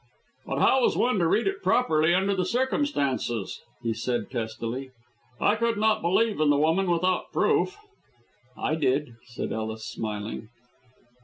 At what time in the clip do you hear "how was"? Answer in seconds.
0.57-0.97